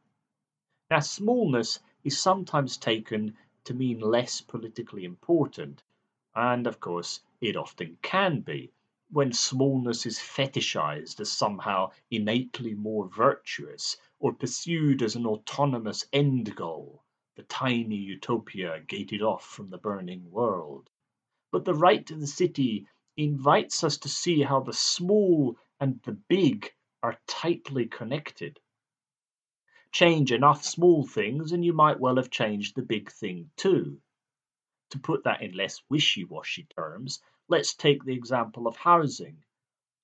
Now, 0.89 0.99
smallness 1.01 1.79
is 2.03 2.19
sometimes 2.19 2.77
taken 2.77 3.37
to 3.65 3.73
mean 3.73 3.99
less 3.99 4.41
politically 4.41 5.03
important, 5.03 5.83
and 6.33 6.65
of 6.67 6.79
course, 6.79 7.21
it 7.41 7.55
often 7.55 7.97
can 8.01 8.41
be 8.41 8.71
when 9.09 9.31
smallness 9.31 10.05
is 10.05 10.19
fetishized 10.19 11.19
as 11.19 11.31
somehow 11.31 11.91
innately 12.11 12.73
more 12.73 13.07
virtuous 13.07 13.95
or 14.19 14.33
pursued 14.33 15.01
as 15.01 15.15
an 15.15 15.25
autonomous 15.25 16.05
end 16.11 16.55
goal, 16.55 17.03
the 17.35 17.43
tiny 17.43 17.95
utopia 17.95 18.81
gated 18.81 19.21
off 19.21 19.45
from 19.45 19.69
the 19.69 19.77
burning 19.77 20.29
world. 20.31 20.89
But 21.51 21.65
the 21.65 21.73
right 21.73 22.05
to 22.07 22.15
the 22.15 22.27
city 22.27 22.87
invites 23.15 23.83
us 23.83 23.97
to 23.99 24.09
see 24.09 24.41
how 24.41 24.59
the 24.59 24.73
small 24.73 25.57
and 25.79 26.01
the 26.03 26.13
big 26.13 26.73
are 27.03 27.19
tightly 27.27 27.85
connected. 27.85 28.59
Change 29.91 30.31
enough 30.31 30.63
small 30.63 31.05
things, 31.05 31.51
and 31.51 31.63
you 31.63 31.73
might 31.73 31.99
well 31.99 32.17
have 32.17 32.29
changed 32.29 32.75
the 32.75 32.81
big 32.81 33.11
thing 33.11 33.49
too. 33.55 34.01
To 34.91 34.99
put 34.99 35.23
that 35.23 35.41
in 35.41 35.51
less 35.55 35.81
wishy 35.89 36.23
washy 36.23 36.63
terms, 36.63 37.21
let's 37.47 37.73
take 37.73 38.03
the 38.03 38.13
example 38.13 38.67
of 38.67 38.75
housing. 38.77 39.43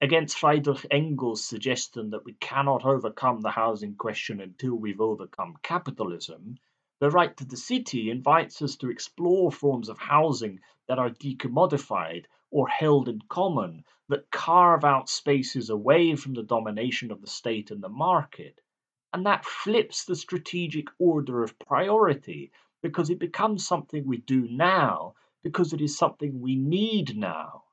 Against 0.01 0.37
Friedrich 0.37 0.85
Engels' 0.91 1.45
suggestion 1.45 2.09
that 2.09 2.25
we 2.25 2.33
cannot 2.33 2.83
overcome 2.83 3.39
the 3.39 3.51
housing 3.51 3.95
question 3.95 4.41
until 4.41 4.75
we've 4.75 4.99
overcome 4.99 5.55
capitalism, 5.63 6.57
the 6.99 7.09
right 7.09 7.35
to 7.37 7.45
the 7.45 7.57
city 7.57 8.09
invites 8.09 8.61
us 8.61 8.75
to 8.77 8.89
explore 8.89 9.51
forms 9.51 9.89
of 9.89 9.97
housing 9.97 10.59
that 10.87 10.99
are 10.99 11.09
decommodified 11.09 12.25
or 12.51 12.67
held 12.67 13.07
in 13.07 13.21
common, 13.29 13.85
that 14.13 14.29
carve 14.29 14.85
out 14.85 15.09
spaces 15.09 15.71
away 15.71 16.15
from 16.15 16.35
the 16.35 16.43
domination 16.43 17.11
of 17.11 17.19
the 17.19 17.25
state 17.25 17.71
and 17.71 17.81
the 17.81 17.89
market. 17.89 18.61
And 19.11 19.25
that 19.25 19.43
flips 19.43 20.05
the 20.05 20.15
strategic 20.15 20.85
order 20.99 21.41
of 21.41 21.57
priority 21.57 22.51
because 22.83 23.09
it 23.09 23.17
becomes 23.17 23.65
something 23.65 24.05
we 24.05 24.17
do 24.17 24.47
now 24.47 25.15
because 25.41 25.73
it 25.73 25.81
is 25.81 25.97
something 25.97 26.41
we 26.41 26.55
need 26.55 27.17
now. 27.17 27.63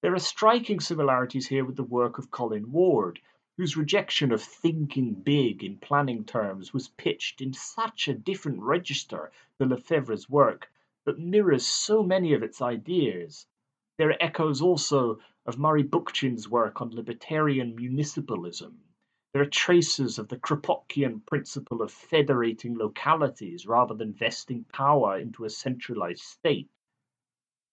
There 0.00 0.14
are 0.14 0.18
striking 0.18 0.80
similarities 0.80 1.46
here 1.46 1.66
with 1.66 1.76
the 1.76 1.82
work 1.82 2.16
of 2.16 2.30
Colin 2.30 2.72
Ward, 2.72 3.20
whose 3.58 3.76
rejection 3.76 4.32
of 4.32 4.40
thinking 4.40 5.12
big 5.12 5.62
in 5.62 5.76
planning 5.76 6.24
terms 6.24 6.72
was 6.72 6.88
pitched 6.88 7.42
in 7.42 7.52
such 7.52 8.08
a 8.08 8.14
different 8.14 8.62
register 8.62 9.30
than 9.58 9.68
Lefebvre's 9.68 10.30
work 10.30 10.70
that 11.04 11.18
mirrors 11.18 11.66
so 11.66 12.02
many 12.02 12.32
of 12.32 12.42
its 12.42 12.62
ideas. 12.62 13.46
There 13.98 14.10
are 14.10 14.22
echoes 14.22 14.60
also 14.60 15.20
of 15.46 15.58
Murray 15.58 15.82
Bookchin's 15.82 16.48
work 16.48 16.82
on 16.82 16.94
libertarian 16.94 17.74
municipalism. 17.76 18.74
There 19.32 19.40
are 19.40 19.46
traces 19.46 20.18
of 20.18 20.28
the 20.28 20.38
Kropotkian 20.38 21.24
principle 21.24 21.80
of 21.80 21.90
federating 21.90 22.76
localities 22.76 23.66
rather 23.66 23.94
than 23.94 24.12
vesting 24.12 24.64
power 24.64 25.18
into 25.18 25.44
a 25.44 25.50
centralized 25.50 26.22
state. 26.22 26.68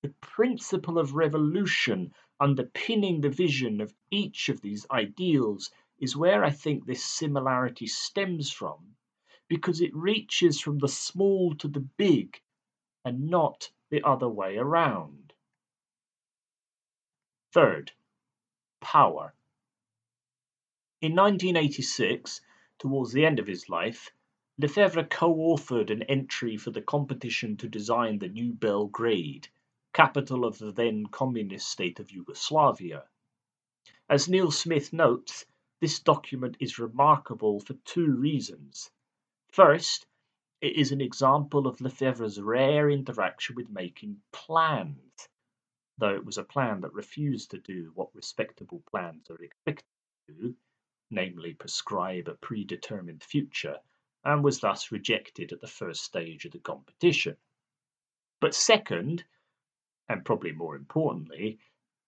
The 0.02 0.14
principle 0.22 0.98
of 0.98 1.16
revolution 1.16 2.14
underpinning 2.40 3.22
the 3.22 3.30
vision 3.30 3.80
of 3.82 3.94
each 4.12 4.50
of 4.50 4.62
these 4.62 4.86
ideals 4.92 5.72
is 6.00 6.16
where 6.16 6.44
I 6.44 6.50
think 6.52 6.86
this 6.86 7.04
similarity 7.04 7.88
stems 7.88 8.52
from, 8.52 8.96
because 9.48 9.82
it 9.82 9.96
reaches 9.96 10.60
from 10.60 10.80
the 10.80 10.90
small 10.90 11.56
to 11.56 11.68
the 11.68 11.88
big 11.98 12.42
and 13.06 13.30
not 13.30 13.72
the 13.90 14.04
other 14.04 14.28
way 14.28 14.58
around. 14.58 15.23
Third, 17.54 17.92
power. 18.82 19.36
In 21.02 21.14
1986, 21.14 22.42
towards 22.80 23.14
the 23.14 23.28
end 23.28 23.38
of 23.38 23.46
his 23.46 23.70
life, 23.70 24.10
Lefebvre 24.58 25.04
co-authored 25.04 25.92
an 25.92 26.02
entry 26.04 26.58
for 26.58 26.72
the 26.72 26.82
competition 26.82 27.56
to 27.58 27.70
design 27.70 28.18
the 28.18 28.28
new 28.28 28.54
Belgrade, 28.54 29.50
capital 29.94 30.46
of 30.46 30.58
the 30.58 30.72
then 30.72 31.06
communist 31.06 31.68
state 31.70 32.00
of 32.00 32.10
Yugoslavia. 32.10 33.08
As 34.10 34.28
Neil 34.28 34.50
Smith 34.50 34.92
notes, 34.92 35.46
this 35.80 36.00
document 36.00 36.58
is 36.60 36.80
remarkable 36.80 37.60
for 37.60 37.76
two 37.86 38.16
reasons. 38.16 38.90
First, 39.52 40.08
it 40.60 40.76
is 40.76 40.92
an 40.92 41.02
example 41.02 41.68
of 41.68 41.82
Lefebvre's 41.82 42.42
rare 42.42 42.90
interaction 42.90 43.56
with 43.56 43.70
making 43.70 44.24
plans, 44.32 45.30
though 45.98 46.16
it 46.16 46.26
was 46.26 46.38
a 46.38 46.44
plan 46.44 46.82
that 46.82 46.94
refused 46.94 47.52
to 47.52 47.60
do 47.60 47.92
what 47.94 48.16
respectable 48.16 48.84
plans 48.90 49.30
are 49.30 49.44
expected 49.44 49.86
to 50.28 50.34
do, 50.34 50.56
namely 51.12 51.54
prescribe 51.54 52.28
a 52.28 52.34
predetermined 52.34 53.24
future 53.24 53.78
and 54.24 54.44
was 54.44 54.60
thus 54.60 54.92
rejected 54.92 55.52
at 55.52 55.62
the 55.62 55.68
first 55.68 56.04
stage 56.04 56.46
of 56.46 56.52
the 56.52 56.60
competition. 56.60 57.38
But 58.40 58.56
second, 58.56 59.24
and 60.10 60.26
probably 60.26 60.52
more 60.52 60.76
importantly, 60.76 61.60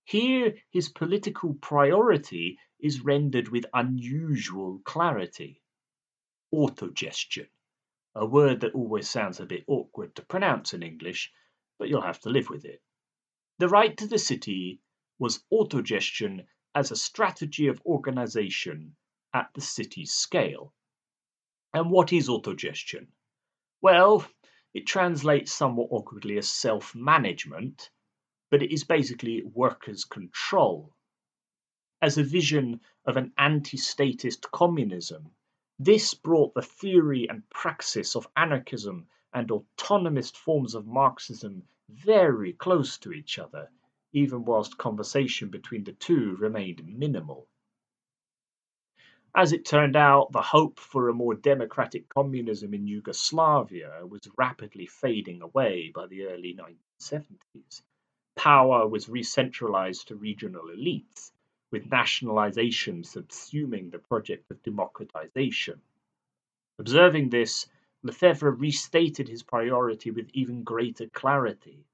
here 0.05 0.55
his 0.69 0.89
political 0.89 1.53
priority 1.55 2.59
is 2.79 3.01
rendered 3.01 3.49
with 3.49 3.65
unusual 3.73 4.79
clarity. 4.83 5.61
Autogestion, 6.53 7.47
a 8.15 8.25
word 8.25 8.61
that 8.61 8.75
always 8.75 9.09
sounds 9.09 9.39
a 9.39 9.45
bit 9.45 9.63
awkward 9.67 10.15
to 10.15 10.25
pronounce 10.25 10.73
in 10.73 10.83
English, 10.83 11.31
but 11.77 11.89
you'll 11.89 12.01
have 12.01 12.19
to 12.21 12.29
live 12.29 12.49
with 12.49 12.65
it. 12.65 12.81
The 13.57 13.69
right 13.69 13.95
to 13.97 14.07
the 14.07 14.19
city 14.19 14.81
was 15.17 15.43
autogestion 15.51 16.45
as 16.75 16.91
a 16.91 16.95
strategy 16.97 17.67
of 17.67 17.81
organization 17.85 18.97
at 19.33 19.53
the 19.53 19.61
city's 19.61 20.11
scale. 20.11 20.73
And 21.73 21.89
what 21.89 22.11
is 22.11 22.27
autogestion? 22.27 23.07
Well, 23.81 24.27
it 24.73 24.85
translates 24.85 25.53
somewhat 25.53 25.87
awkwardly 25.91 26.37
as 26.37 26.49
self 26.49 26.93
management, 26.93 27.89
but 28.49 28.61
it 28.61 28.73
is 28.73 28.83
basically 28.83 29.41
workers' 29.43 30.03
control. 30.03 30.93
As 32.01 32.17
a 32.17 32.23
vision 32.23 32.81
of 33.05 33.15
an 33.15 33.31
anti 33.37 33.77
statist 33.77 34.51
communism, 34.51 35.31
this 35.79 36.13
brought 36.13 36.53
the 36.55 36.61
theory 36.61 37.29
and 37.29 37.49
praxis 37.49 38.17
of 38.17 38.27
anarchism 38.35 39.07
and 39.33 39.47
autonomist 39.49 40.35
forms 40.35 40.75
of 40.75 40.85
Marxism 40.85 41.69
very 41.89 42.53
close 42.53 42.97
to 42.99 43.13
each 43.13 43.39
other, 43.39 43.69
even 44.13 44.45
whilst 44.45 44.77
conversation 44.77 45.49
between 45.49 45.83
the 45.83 45.93
two 45.93 46.35
remained 46.37 46.85
minimal. 46.85 47.47
As 49.35 49.51
it 49.51 49.65
turned 49.65 49.97
out, 49.97 50.31
the 50.31 50.41
hope 50.41 50.79
for 50.79 51.09
a 51.09 51.13
more 51.13 51.35
democratic 51.35 52.07
communism 52.07 52.73
in 52.73 52.87
Yugoslavia 52.87 54.05
was 54.07 54.29
rapidly 54.37 54.85
fading 54.85 55.41
away 55.41 55.91
by 55.93 56.07
the 56.07 56.27
early 56.27 56.55
1970s. 56.55 57.81
Power 58.37 58.87
was 58.87 59.09
re-centralized 59.09 60.07
to 60.07 60.15
regional 60.15 60.67
elites, 60.67 61.31
with 61.71 61.91
nationalization 61.91 63.03
subsuming 63.03 63.91
the 63.91 63.99
project 63.99 64.49
of 64.51 64.63
democratization. 64.63 65.81
Observing 66.79 67.29
this, 67.29 67.67
Lefebvre 68.05 68.51
restated 68.51 69.27
his 69.27 69.41
priority 69.41 70.11
with 70.11 70.29
even 70.31 70.63
greater 70.63 71.07
clarity. 71.09 71.87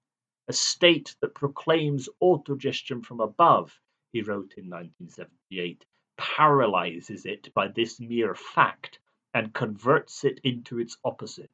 A 0.50 0.52
state 0.52 1.16
that 1.22 1.34
proclaims 1.34 2.10
autogestion 2.22 3.02
from 3.02 3.22
above, 3.22 3.80
he 4.12 4.22
wrote 4.22 4.56
in 4.58 4.70
1978, 4.70 5.86
paralyzes 6.18 7.26
it 7.26 7.54
by 7.54 7.70
this 7.70 8.02
mere 8.02 8.36
fact 8.36 9.00
and 9.34 9.54
converts 9.54 10.26
it 10.26 10.42
into 10.44 10.80
its 10.80 10.98
opposite. 11.06 11.50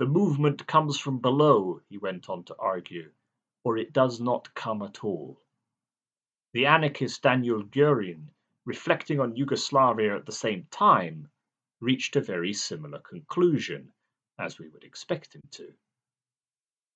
The 0.00 0.06
movement 0.06 0.66
comes 0.66 0.98
from 0.98 1.20
below, 1.20 1.80
he 1.88 1.96
went 1.96 2.28
on 2.28 2.42
to 2.46 2.56
argue, 2.58 3.12
or 3.62 3.76
it 3.76 3.92
does 3.92 4.20
not 4.20 4.52
come 4.54 4.82
at 4.82 5.04
all. 5.04 5.40
The 6.54 6.66
anarchist 6.66 7.22
Daniel 7.22 7.62
Guerin, 7.62 8.30
reflecting 8.64 9.20
on 9.20 9.36
Yugoslavia 9.36 10.16
at 10.16 10.26
the 10.26 10.32
same 10.32 10.66
time, 10.72 11.30
reached 11.80 12.16
a 12.16 12.20
very 12.20 12.52
similar 12.52 13.00
conclusion, 13.00 13.92
as 14.38 14.58
we 14.58 14.68
would 14.68 14.84
expect 14.84 15.34
him 15.34 15.42
to. 15.50 15.72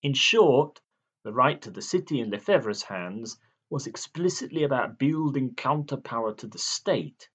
In 0.02 0.14
short, 0.14 0.80
the 1.22 1.32
right 1.32 1.60
to 1.62 1.70
the 1.70 1.82
city 1.82 2.20
in 2.20 2.30
Lefebvre's 2.30 2.82
hands 2.82 3.38
was 3.70 3.86
explicitly 3.86 4.62
about 4.62 4.98
building 4.98 5.54
counterpower 5.54 6.34
to 6.34 6.46
the 6.46 6.58
state 6.58 7.28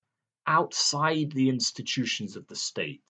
outside 0.45 1.31
the 1.31 1.49
institutions 1.49 2.35
of 2.35 2.47
the 2.47 2.55
state 2.55 3.03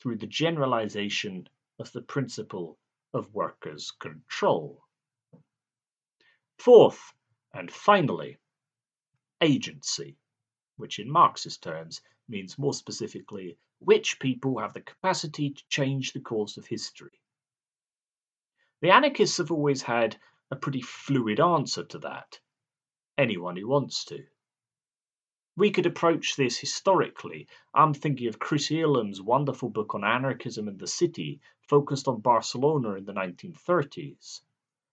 through 0.00 0.16
the 0.16 0.26
generalization 0.26 1.48
of 1.78 1.92
the 1.92 2.02
principle 2.02 2.78
of 3.12 3.34
workers' 3.34 3.90
control. 3.90 4.82
Fourth, 6.58 7.12
and 7.52 7.70
finally, 7.70 8.38
agency, 9.40 10.16
which 10.76 10.98
in 10.98 11.10
Marxist 11.10 11.62
terms 11.62 12.00
means 12.30 12.58
more 12.58 12.72
specifically 12.72 13.58
which 13.80 14.20
people 14.20 14.58
have 14.58 14.72
the 14.72 14.80
capacity 14.80 15.50
to 15.50 15.68
change 15.68 16.12
the 16.12 16.20
course 16.20 16.56
of 16.56 16.66
history. 16.66 17.20
The 18.80 18.90
anarchists 18.90 19.38
have 19.38 19.50
always 19.50 19.82
had 19.82 20.18
a 20.50 20.56
pretty 20.56 20.82
fluid 20.82 21.40
answer 21.40 21.84
to 21.84 21.98
that. 21.98 22.40
Anyone 23.18 23.56
who 23.56 23.68
wants 23.68 24.04
to. 24.06 24.24
We 25.56 25.70
could 25.70 25.86
approach 25.86 26.36
this 26.36 26.58
historically. 26.58 27.48
I'm 27.74 27.92
thinking 27.92 28.28
of 28.28 28.38
Chris 28.38 28.68
Ealham's 28.68 29.20
wonderful 29.20 29.68
book 29.68 29.94
on 29.94 30.04
anarchism 30.04 30.68
in 30.68 30.78
the 30.78 30.86
city, 30.86 31.40
focused 31.68 32.08
on 32.08 32.20
Barcelona 32.20 32.94
in 32.94 33.04
the 33.04 33.12
1930s. 33.12 34.40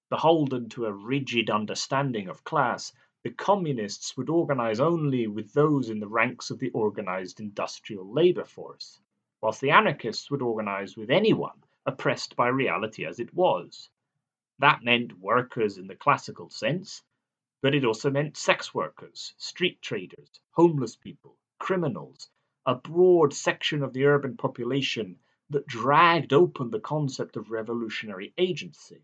Beholden 0.10 0.70
to 0.70 0.86
a 0.86 0.92
rigid 0.92 1.50
understanding 1.50 2.28
of 2.28 2.44
class, 2.44 2.92
the 3.28 3.34
communists 3.34 4.16
would 4.16 4.30
organize 4.30 4.80
only 4.80 5.28
with 5.28 5.52
those 5.52 5.90
in 5.90 6.00
the 6.00 6.08
ranks 6.08 6.50
of 6.50 6.60
the 6.60 6.70
organized 6.70 7.42
industrial 7.42 8.10
labor 8.10 8.46
force, 8.46 9.02
whilst 9.42 9.60
the 9.60 9.70
anarchists 9.70 10.32
would 10.32 10.42
organize 10.42 10.96
with 10.96 11.12
anyone 11.12 11.62
oppressed 11.86 12.38
by 12.38 12.48
reality 12.48 13.06
as 13.06 13.20
it 13.20 13.34
was. 13.34 13.90
That 14.60 14.82
meant 14.82 15.20
workers 15.20 15.78
in 15.78 15.88
the 15.88 15.96
classical 15.98 16.50
sense, 16.50 17.04
but 17.62 17.76
it 17.76 17.84
also 17.84 18.10
meant 18.10 18.38
sex 18.38 18.74
workers, 18.74 19.34
street 19.38 19.82
traders, 19.82 20.40
homeless 20.52 20.96
people, 20.96 21.36
criminals, 21.60 22.30
a 22.66 22.76
broad 22.76 23.34
section 23.34 23.84
of 23.84 23.92
the 23.92 24.06
urban 24.06 24.38
population 24.38 25.20
that 25.50 25.68
dragged 25.68 26.32
open 26.32 26.72
the 26.72 26.80
concept 26.80 27.36
of 27.36 27.52
revolutionary 27.52 28.34
agency. 28.38 29.02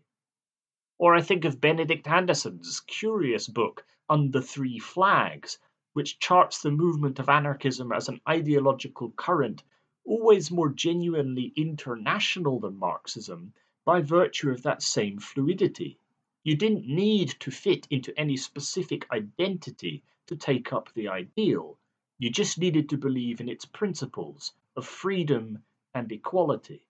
Or 0.96 1.14
I 1.14 1.20
think 1.20 1.44
of 1.44 1.60
Benedict 1.60 2.08
Anderson's 2.08 2.80
curious 2.80 3.48
book, 3.48 3.84
Under 4.08 4.42
Three 4.42 4.78
Flags, 4.78 5.58
which 5.94 6.18
charts 6.18 6.60
the 6.60 6.70
movement 6.70 7.18
of 7.18 7.28
anarchism 7.28 7.92
as 7.92 8.08
an 8.08 8.20
ideological 8.28 9.10
current 9.12 9.62
always 10.04 10.50
more 10.50 10.68
genuinely 10.68 11.52
international 11.56 12.60
than 12.60 12.78
Marxism 12.78 13.54
by 13.84 14.02
virtue 14.02 14.50
of 14.50 14.62
that 14.62 14.82
same 14.82 15.18
fluidity. 15.18 15.98
You 16.42 16.56
didn't 16.56 16.86
need 16.86 17.30
to 17.40 17.50
fit 17.50 17.86
into 17.88 18.18
any 18.18 18.36
specific 18.36 19.10
identity 19.10 20.02
to 20.26 20.36
take 20.36 20.72
up 20.72 20.92
the 20.92 21.08
ideal. 21.08 21.78
You 22.18 22.30
just 22.30 22.58
needed 22.58 22.90
to 22.90 22.98
believe 22.98 23.40
in 23.40 23.48
its 23.48 23.64
principles 23.64 24.52
of 24.76 24.86
freedom 24.86 25.64
and 25.94 26.10
equality. 26.12 26.86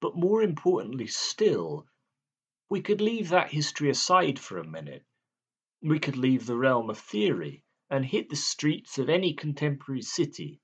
But 0.00 0.16
more 0.16 0.42
importantly 0.42 1.06
still, 1.06 1.86
we 2.68 2.80
could 2.80 3.00
leave 3.00 3.28
that 3.28 3.52
history 3.52 3.90
aside 3.90 4.38
for 4.38 4.58
a 4.58 4.66
minute. 4.66 5.04
We 5.80 6.00
could 6.00 6.16
leave 6.16 6.46
the 6.46 6.56
realm 6.56 6.90
of 6.90 6.98
theory 6.98 7.64
and 7.88 8.04
hit 8.04 8.28
the 8.28 8.36
streets 8.36 8.98
of 8.98 9.08
any 9.08 9.32
contemporary 9.32 10.02
city. 10.02 10.60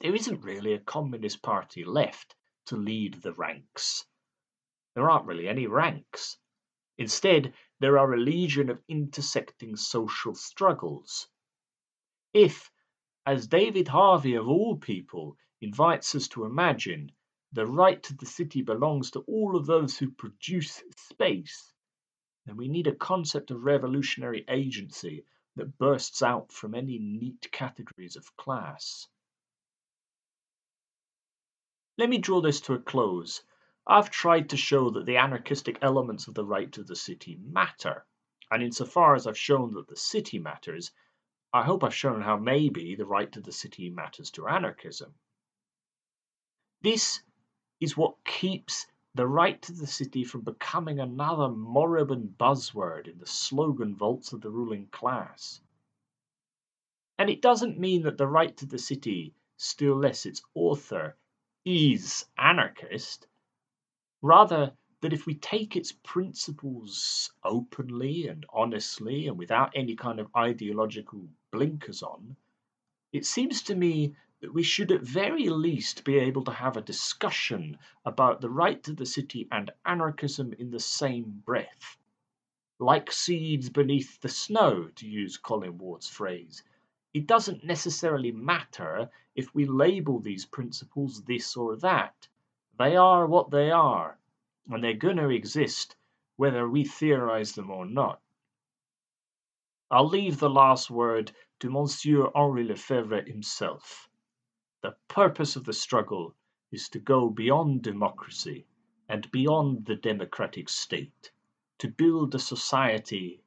There 0.00 0.14
isn't 0.14 0.44
really 0.44 0.72
a 0.74 0.78
Communist 0.78 1.42
Party 1.42 1.84
left 1.84 2.36
to 2.66 2.76
lead 2.76 3.14
the 3.14 3.32
ranks. 3.32 4.06
There 4.94 5.10
aren't 5.10 5.26
really 5.26 5.48
any 5.48 5.66
ranks. 5.66 6.38
Instead, 6.98 7.52
there 7.80 7.98
are 7.98 8.14
a 8.14 8.20
legion 8.20 8.70
of 8.70 8.80
intersecting 8.88 9.74
social 9.74 10.36
struggles. 10.36 11.28
If, 12.32 12.70
as 13.26 13.48
David 13.48 13.88
Harvey 13.88 14.34
of 14.34 14.46
all 14.46 14.76
people 14.76 15.36
invites 15.60 16.14
us 16.14 16.28
to 16.28 16.44
imagine, 16.44 17.10
the 17.50 17.66
right 17.66 18.00
to 18.04 18.14
the 18.14 18.26
city 18.26 18.62
belongs 18.62 19.10
to 19.10 19.20
all 19.22 19.56
of 19.56 19.66
those 19.66 19.98
who 19.98 20.12
produce 20.12 20.80
space, 20.96 21.73
then 22.46 22.56
we 22.56 22.68
need 22.68 22.86
a 22.86 22.94
concept 22.94 23.50
of 23.50 23.64
revolutionary 23.64 24.44
agency 24.48 25.24
that 25.56 25.78
bursts 25.78 26.22
out 26.22 26.52
from 26.52 26.74
any 26.74 26.98
neat 26.98 27.50
categories 27.52 28.16
of 28.16 28.36
class. 28.36 29.08
Let 31.96 32.08
me 32.08 32.18
draw 32.18 32.40
this 32.40 32.60
to 32.62 32.74
a 32.74 32.78
close. 32.78 33.42
I've 33.86 34.10
tried 34.10 34.50
to 34.50 34.56
show 34.56 34.90
that 34.90 35.06
the 35.06 35.18
anarchistic 35.18 35.78
elements 35.80 36.26
of 36.26 36.34
the 36.34 36.44
right 36.44 36.70
to 36.72 36.82
the 36.82 36.96
city 36.96 37.38
matter, 37.40 38.04
and 38.50 38.62
insofar 38.62 39.14
as 39.14 39.26
I've 39.26 39.38
shown 39.38 39.74
that 39.74 39.86
the 39.86 39.96
city 39.96 40.38
matters, 40.38 40.90
I 41.52 41.62
hope 41.62 41.84
I've 41.84 41.94
shown 41.94 42.20
how 42.20 42.36
maybe 42.36 42.96
the 42.96 43.06
right 43.06 43.30
to 43.32 43.40
the 43.40 43.52
city 43.52 43.90
matters 43.90 44.32
to 44.32 44.48
anarchism. 44.48 45.14
This 46.82 47.22
is 47.80 47.96
what 47.96 48.24
keeps 48.24 48.86
the 49.14 49.26
right 49.26 49.60
to 49.62 49.72
the 49.72 49.86
city 49.86 50.24
from 50.24 50.40
becoming 50.40 50.98
another 50.98 51.48
moribund 51.48 52.36
buzzword 52.36 53.06
in 53.06 53.18
the 53.18 53.26
slogan 53.26 53.94
vaults 53.94 54.32
of 54.32 54.40
the 54.40 54.50
ruling 54.50 54.86
class. 54.88 55.60
And 57.18 57.30
it 57.30 57.40
doesn't 57.40 57.78
mean 57.78 58.02
that 58.02 58.18
the 58.18 58.26
right 58.26 58.56
to 58.56 58.66
the 58.66 58.78
city, 58.78 59.34
still 59.56 59.96
less 59.96 60.26
its 60.26 60.42
author, 60.54 61.16
is 61.64 62.26
anarchist. 62.36 63.28
Rather, 64.20 64.72
that 65.00 65.12
if 65.12 65.26
we 65.26 65.34
take 65.34 65.76
its 65.76 65.92
principles 65.92 67.30
openly 67.44 68.26
and 68.26 68.44
honestly 68.48 69.28
and 69.28 69.38
without 69.38 69.70
any 69.76 69.94
kind 69.94 70.18
of 70.18 70.28
ideological 70.36 71.28
blinkers 71.52 72.02
on, 72.02 72.36
it 73.12 73.24
seems 73.24 73.62
to 73.62 73.76
me 73.76 74.16
that 74.44 74.52
we 74.52 74.62
should 74.62 74.92
at 74.92 75.00
very 75.00 75.48
least 75.48 76.04
be 76.04 76.18
able 76.18 76.44
to 76.44 76.50
have 76.50 76.76
a 76.76 76.82
discussion 76.82 77.78
about 78.04 78.42
the 78.42 78.50
right 78.50 78.82
to 78.82 78.92
the 78.92 79.06
city 79.06 79.48
and 79.50 79.70
anarchism 79.86 80.52
in 80.58 80.70
the 80.70 80.78
same 80.78 81.42
breath. 81.46 81.96
Like 82.78 83.10
seeds 83.10 83.70
beneath 83.70 84.20
the 84.20 84.28
snow, 84.28 84.90
to 84.96 85.08
use 85.08 85.38
Colin 85.38 85.78
Ward's 85.78 86.10
phrase, 86.10 86.62
it 87.14 87.26
doesn't 87.26 87.64
necessarily 87.64 88.32
matter 88.32 89.08
if 89.34 89.54
we 89.54 89.64
label 89.64 90.20
these 90.20 90.44
principles 90.44 91.22
this 91.22 91.56
or 91.56 91.76
that. 91.76 92.28
They 92.78 92.96
are 92.96 93.26
what 93.26 93.50
they 93.50 93.70
are, 93.70 94.18
and 94.68 94.84
they're 94.84 94.92
going 94.92 95.16
to 95.16 95.30
exist 95.30 95.96
whether 96.36 96.68
we 96.68 96.84
theorize 96.84 97.52
them 97.52 97.70
or 97.70 97.86
not. 97.86 98.20
I'll 99.90 100.06
leave 100.06 100.38
the 100.38 100.50
last 100.50 100.90
word 100.90 101.32
to 101.60 101.70
Monsieur 101.70 102.28
Henri 102.34 102.64
Lefebvre 102.64 103.22
himself. 103.22 104.10
The 104.84 104.94
purpose 105.08 105.56
of 105.56 105.64
the 105.64 105.72
struggle 105.72 106.34
is 106.70 106.90
to 106.90 106.98
go 106.98 107.30
beyond 107.30 107.80
democracy 107.80 108.66
and 109.08 109.30
beyond 109.30 109.86
the 109.86 109.96
democratic 109.96 110.68
state, 110.68 111.30
to 111.78 111.88
build 111.88 112.34
a 112.34 112.38
society 112.38 113.40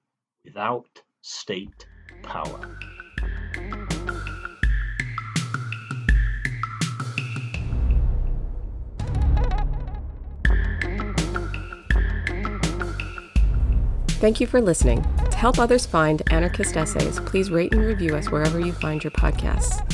without 0.43 1.04
state 1.21 1.86
power. 2.23 2.80
Thank 14.19 14.41
you 14.41 14.47
for 14.47 14.60
listening. 14.60 15.04
To 15.30 15.38
help 15.38 15.60
others 15.60 15.86
find 15.86 16.23
anarchist 16.34 16.76
essays, 16.76 17.19
please 17.19 17.52
rate 17.52 17.73
and 17.73 17.84
review 17.84 18.15
us 18.15 18.32
wherever 18.32 18.60
you 18.60 18.73
find 18.73 19.04
your 19.04 19.12
podcasts. 19.12 19.87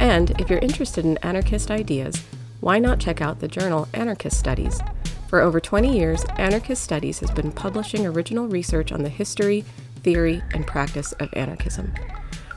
And 0.00 0.32
if 0.40 0.50
you're 0.50 0.58
interested 0.60 1.04
in 1.04 1.18
anarchist 1.18 1.70
ideas, 1.70 2.24
why 2.60 2.78
not 2.78 2.98
check 2.98 3.20
out 3.20 3.40
the 3.40 3.48
journal 3.48 3.88
Anarchist 3.94 4.38
Studies? 4.38 4.80
For 5.28 5.40
over 5.40 5.60
20 5.60 5.96
years, 5.96 6.24
Anarchist 6.38 6.82
Studies 6.82 7.20
has 7.20 7.30
been 7.30 7.52
publishing 7.52 8.06
original 8.06 8.48
research 8.48 8.92
on 8.92 9.02
the 9.02 9.08
history, 9.08 9.64
theory, 10.02 10.42
and 10.52 10.66
practice 10.66 11.12
of 11.12 11.30
anarchism. 11.34 11.94